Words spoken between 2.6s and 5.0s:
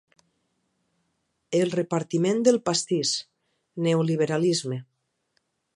pastís; Neoliberalisme.